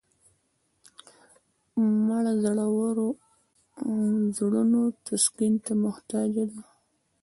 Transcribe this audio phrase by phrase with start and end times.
[2.05, 2.47] مړه د
[4.37, 6.61] زړونو تسکین ته محتاجه ده